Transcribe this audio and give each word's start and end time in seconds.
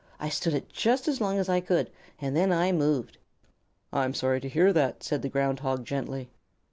I 0.19 0.29
stood 0.29 0.55
it 0.55 0.67
just 0.69 1.07
as 1.07 1.21
long 1.21 1.37
as 1.37 1.47
I 1.47 1.59
could, 1.59 1.91
and 2.19 2.35
then 2.35 2.51
I 2.51 2.71
moved." 2.71 3.19
"I 3.93 4.03
am 4.03 4.15
sorry 4.15 4.41
to 4.41 4.49
hear 4.49 4.73
that," 4.73 5.03
said 5.03 5.21
the 5.21 5.29
Ground 5.29 5.59
Hog, 5.59 5.85
gently. 5.85 6.31